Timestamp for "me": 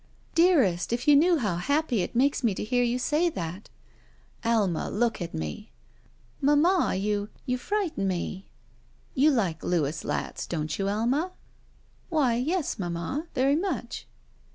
2.43-2.55, 5.35-5.71, 8.07-8.47